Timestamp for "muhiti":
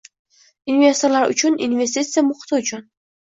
2.31-2.57